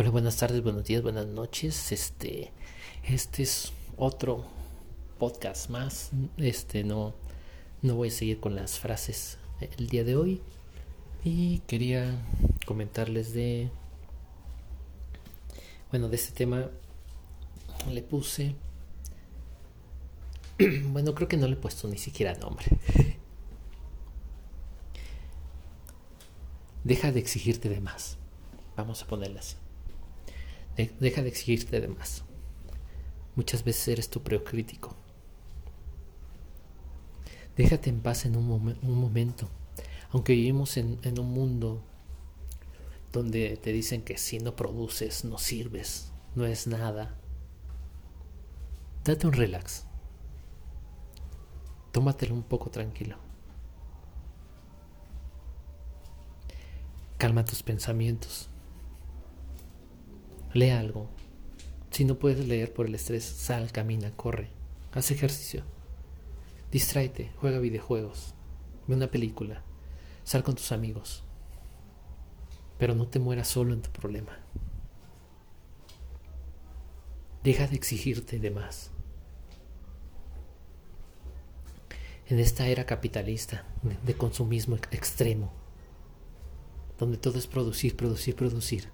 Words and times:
Hola, 0.00 0.10
buenas 0.10 0.36
tardes, 0.36 0.62
buenos 0.62 0.84
días, 0.84 1.02
buenas 1.02 1.26
noches. 1.26 1.90
Este, 1.90 2.52
este 3.02 3.42
es 3.42 3.72
otro 3.96 4.44
podcast 5.18 5.70
más. 5.70 6.10
Este 6.36 6.84
no, 6.84 7.16
no 7.82 7.96
voy 7.96 8.06
a 8.06 8.12
seguir 8.12 8.38
con 8.38 8.54
las 8.54 8.78
frases 8.78 9.38
el 9.76 9.88
día 9.88 10.04
de 10.04 10.14
hoy. 10.14 10.40
Y 11.24 11.58
quería 11.66 12.14
comentarles 12.64 13.34
de, 13.34 13.72
bueno, 15.90 16.08
de 16.08 16.14
este 16.14 16.32
tema 16.32 16.70
le 17.90 18.02
puse, 18.02 18.54
bueno, 20.92 21.12
creo 21.12 21.26
que 21.26 21.36
no 21.36 21.48
le 21.48 21.54
he 21.54 21.56
puesto 21.56 21.88
ni 21.88 21.98
siquiera 21.98 22.34
nombre. 22.34 22.66
Deja 26.84 27.10
de 27.10 27.18
exigirte 27.18 27.68
de 27.68 27.80
más. 27.80 28.16
Vamos 28.76 29.02
a 29.02 29.08
ponerle 29.08 29.40
así. 29.40 29.56
Deja 31.00 31.22
de 31.22 31.28
exigirte 31.28 31.80
de 31.80 31.88
más. 31.88 32.22
Muchas 33.34 33.64
veces 33.64 33.88
eres 33.88 34.08
tu 34.08 34.22
peor 34.22 34.44
crítico. 34.44 34.94
Déjate 37.56 37.90
en 37.90 38.00
paz 38.00 38.24
en 38.24 38.36
un, 38.36 38.46
momento. 38.82 39.48
Aunque 40.10 40.34
vivimos 40.34 40.76
en, 40.76 41.00
en 41.02 41.18
un 41.18 41.32
mundo 41.32 41.82
donde 43.12 43.56
te 43.56 43.72
dicen 43.72 44.02
que 44.02 44.16
si 44.18 44.38
no 44.38 44.54
produces, 44.54 45.24
no 45.24 45.38
sirves, 45.38 46.12
no 46.36 46.46
es 46.46 46.68
nada. 46.68 47.16
Date 49.04 49.26
un 49.26 49.32
relax. 49.32 49.84
Tómatelo 51.90 52.34
un 52.34 52.44
poco 52.44 52.70
tranquilo. 52.70 53.16
Calma 57.16 57.44
tus 57.44 57.64
pensamientos. 57.64 58.48
Lee 60.54 60.70
algo. 60.70 61.08
Si 61.90 62.04
no 62.04 62.18
puedes 62.18 62.46
leer 62.46 62.72
por 62.72 62.86
el 62.86 62.94
estrés, 62.94 63.24
sal, 63.24 63.70
camina, 63.70 64.10
corre, 64.12 64.50
haz 64.92 65.10
ejercicio. 65.10 65.62
Distráete, 66.70 67.32
juega 67.36 67.58
videojuegos, 67.58 68.34
ve 68.86 68.94
una 68.94 69.10
película, 69.10 69.62
sal 70.24 70.42
con 70.42 70.54
tus 70.54 70.72
amigos. 70.72 71.24
Pero 72.78 72.94
no 72.94 73.06
te 73.08 73.18
mueras 73.18 73.48
solo 73.48 73.74
en 73.74 73.82
tu 73.82 73.90
problema. 73.90 74.38
Deja 77.42 77.66
de 77.66 77.76
exigirte 77.76 78.38
de 78.38 78.50
más. 78.50 78.90
En 82.26 82.38
esta 82.38 82.68
era 82.68 82.84
capitalista, 82.84 83.64
de 84.04 84.14
consumismo 84.14 84.76
extremo, 84.76 85.52
donde 86.98 87.16
todo 87.16 87.38
es 87.38 87.46
producir, 87.46 87.96
producir, 87.96 88.36
producir, 88.36 88.90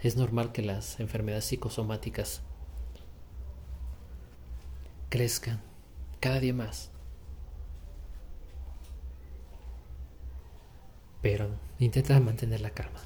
es 0.00 0.16
normal 0.16 0.52
que 0.52 0.62
las 0.62 1.00
enfermedades 1.00 1.46
psicosomáticas 1.46 2.42
crezcan 5.08 5.60
cada 6.20 6.40
día 6.40 6.54
más. 6.54 6.90
Pero 11.20 11.48
intenta 11.78 12.18
mantener 12.20 12.60
la 12.60 12.70
calma. 12.70 13.00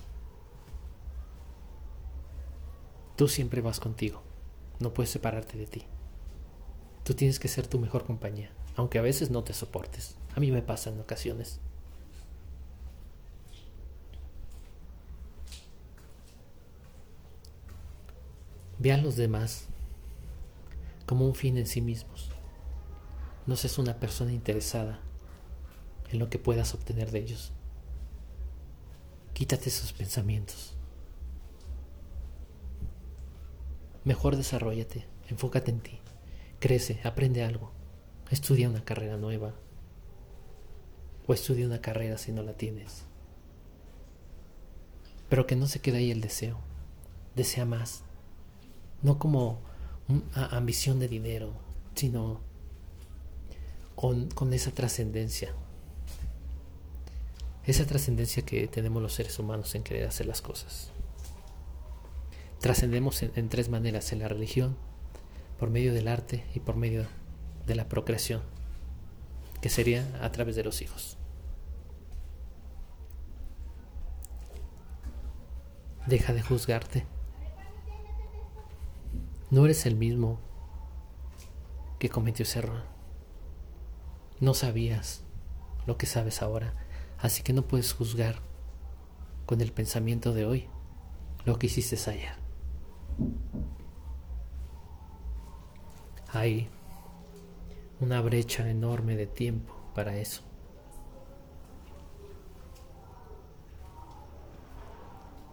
Tú 3.17 3.29
siempre 3.29 3.61
vas 3.61 3.81
contigo. 3.81 4.23
No 4.81 4.93
puedes 4.93 5.11
separarte 5.11 5.56
de 5.56 5.67
ti. 5.67 5.84
Tú 7.05 7.15
tienes 7.15 7.39
que 7.39 7.49
ser 7.49 7.67
tu 7.67 7.79
mejor 7.79 8.05
compañía, 8.05 8.51
aunque 8.77 8.99
a 8.99 9.03
veces 9.03 9.31
no 9.31 9.45
te 9.45 9.55
soportes. 9.55 10.17
A 10.34 10.41
mí 10.41 10.51
me 10.51 10.62
pasa 10.62 10.91
en 10.91 11.01
ocasiones. 11.01 11.61
Ve 18.83 18.92
a 18.92 18.97
los 18.97 19.14
demás 19.14 19.69
como 21.06 21.25
un 21.25 21.36
fin 21.36 21.56
en 21.56 21.69
sí 21.69 21.80
mismos. 21.80 22.32
No 23.47 23.54
seas 23.54 23.78
una 23.78 24.00
persona 24.00 24.32
interesada 24.32 24.98
en 26.10 26.19
lo 26.19 26.28
que 26.28 26.41
puedas 26.41 26.75
obtener 26.75 27.12
de 27.12 27.21
ellos. 27.21 27.53
Quítate 29.34 29.69
esos 29.69 29.92
pensamientos. 29.92 30.75
Mejor 34.03 34.34
desarrollate, 34.34 35.06
enfócate 35.28 35.71
en 35.71 35.78
ti, 35.78 36.00
crece, 36.59 37.00
aprende 37.04 37.44
algo, 37.44 37.71
estudia 38.31 38.69
una 38.69 38.84
carrera 38.84 39.16
nueva 39.16 39.54
o 41.28 41.34
estudia 41.34 41.66
una 41.66 41.81
carrera 41.81 42.19
si 42.19 42.32
no 42.32 42.42
la 42.42 42.54
tienes. 42.54 43.04
Pero 45.28 45.47
que 45.47 45.54
no 45.54 45.69
se 45.69 45.81
quede 45.81 45.98
ahí 45.98 46.10
el 46.10 46.21
deseo, 46.21 46.59
desea 47.37 47.65
más, 47.65 48.03
no 49.03 49.19
como 49.19 49.61
ambición 50.35 50.99
de 50.99 51.09
dinero, 51.09 51.53
sino 51.95 52.41
con, 53.95 54.31
con 54.31 54.53
esa 54.53 54.71
trascendencia. 54.73 55.55
Esa 57.65 57.87
trascendencia 57.87 58.45
que 58.45 58.67
tenemos 58.67 59.03
los 59.03 59.13
seres 59.13 59.39
humanos 59.39 59.75
en 59.75 59.83
querer 59.83 60.09
hacer 60.09 60.27
las 60.27 60.43
cosas. 60.43 60.91
Trascendemos 62.61 63.23
en, 63.23 63.33
en 63.37 63.49
tres 63.49 63.69
maneras, 63.69 64.13
en 64.13 64.21
la 64.21 64.29
religión, 64.29 64.77
por 65.59 65.71
medio 65.71 65.93
del 65.93 66.09
arte 66.09 66.45
y 66.55 66.61
por 66.61 66.77
medio 66.77 67.07
de 67.67 67.75
la 67.75 67.89
procreación, 67.89 68.43
que 69.61 69.69
sería 69.69 70.09
a 70.21 70.33
través 70.33 70.57
de 70.57 70.65
los 70.65 70.83
hijos. 70.83 71.17
Deja 76.07 76.33
de 76.33 76.43
juzgarte. 76.43 77.07
No 79.53 79.67
eres 79.67 79.85
el 79.85 79.97
mismo 79.97 80.39
que 81.99 82.09
cometió 82.09 82.43
ese 82.43 82.61
error. 82.61 82.85
No 84.41 84.55
sabías 84.55 85.25
lo 85.85 85.99
que 85.99 86.07
sabes 86.07 86.41
ahora, 86.41 86.73
así 87.19 87.43
que 87.43 87.53
no 87.53 87.61
puedes 87.69 87.93
juzgar 87.93 88.37
con 89.45 89.61
el 89.61 89.71
pensamiento 89.71 90.33
de 90.33 90.47
hoy 90.47 90.69
lo 91.45 91.59
que 91.59 91.67
hiciste 91.67 91.99
ayer. 92.11 92.33
Hay 96.29 96.71
una 98.01 98.23
brecha 98.23 98.71
enorme 98.71 99.17
de 99.17 99.27
tiempo 99.27 99.77
para 99.95 100.17
eso. 100.17 100.41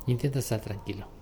Intenta 0.08 0.40
estar 0.40 0.62
tranquilo. 0.62 1.19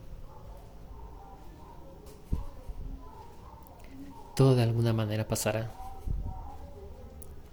Todo 4.38 4.56
de 4.56 4.62
alguna 4.62 4.94
manera 4.94 5.28
pasará. 5.28 5.72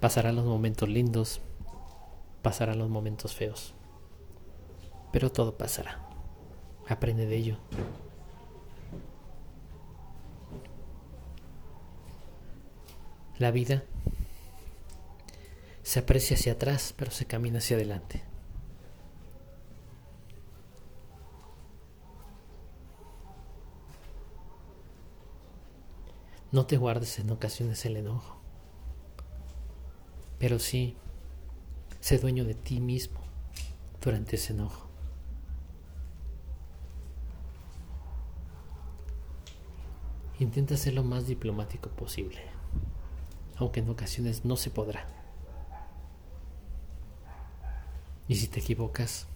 Pasarán 0.00 0.37
los 0.37 0.45
momentos 0.45 0.87
lindos, 0.87 1.41
pasarán 2.43 2.78
los 2.78 2.91
momentos 2.91 3.34
feos, 3.34 3.72
pero 5.11 5.33
todo 5.33 5.56
pasará. 5.56 6.06
Aprende 6.87 7.25
de 7.25 7.37
ello. 7.37 7.59
La 13.39 13.50
vida 13.50 13.84
se 15.83 16.00
aprecia 16.00 16.37
hacia 16.37 16.53
atrás, 16.53 16.93
pero 16.99 17.11
se 17.11 17.25
camina 17.25 17.61
hacia 17.61 17.77
adelante. 17.77 18.34
No 26.54 26.66
te 26.66 26.76
guardes 26.76 27.19
en 27.19 27.32
ocasiones 27.32 27.84
el 27.84 27.97
enojo, 27.97 28.37
pero 30.38 30.60
sí, 30.60 30.94
sé 31.98 32.19
dueño 32.19 32.44
de 32.44 32.54
ti 32.54 32.78
mismo 32.78 33.19
durante 34.00 34.37
ese 34.37 34.53
enojo. 34.53 34.87
Intenta 40.38 40.76
ser 40.76 40.94
lo 40.94 41.02
más 41.02 41.26
diplomático 41.26 41.90
posible, 41.90 42.43
aunque 43.56 43.81
en 43.81 43.90
ocasiones 43.90 44.44
no 44.44 44.56
se 44.56 44.70
podrá. 44.70 45.08
Y 48.29 48.37
si 48.37 48.46
te 48.46 48.61
equivocas, 48.61 49.26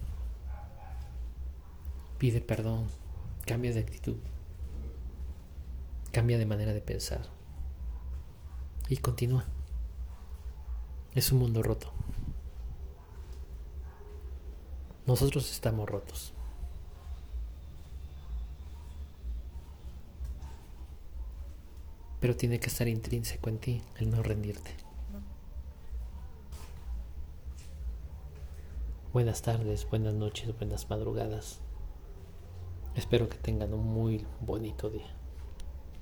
pide 2.17 2.39
perdón, 2.39 2.85
cambia 3.45 3.73
de 3.73 3.81
actitud. 3.81 4.15
Cambia 6.19 6.37
de 6.37 6.45
manera 6.45 6.73
de 6.73 6.81
pensar. 6.81 7.21
Y 8.89 8.97
continúa. 8.97 9.45
Es 11.15 11.31
un 11.31 11.39
mundo 11.39 11.63
roto. 11.63 11.93
Nosotros 15.07 15.49
estamos 15.49 15.87
rotos. 15.87 16.33
Pero 22.19 22.35
tiene 22.35 22.59
que 22.59 22.67
estar 22.67 22.89
intrínseco 22.89 23.47
en 23.47 23.59
ti 23.59 23.81
el 23.95 24.11
no 24.11 24.21
rendirte. 24.21 24.75
Buenas 29.13 29.41
tardes, 29.41 29.89
buenas 29.89 30.15
noches, 30.15 30.53
buenas 30.57 30.89
madrugadas. 30.89 31.61
Espero 32.95 33.29
que 33.29 33.37
tengan 33.37 33.73
un 33.73 33.85
muy 33.85 34.27
bonito 34.41 34.89
día. 34.89 35.18